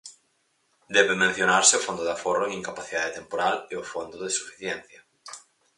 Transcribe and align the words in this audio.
Debe 0.95 1.13
mencionarse 1.23 1.73
o 1.79 1.83
Fondo 1.85 2.03
de 2.05 2.13
aforro 2.17 2.43
en 2.45 2.57
Incapacidade 2.59 3.15
Temporal 3.19 3.55
e 3.71 3.73
o 3.81 3.87
Fondo 3.91 4.17
de 4.23 4.29
Suficiencia. 4.39 4.99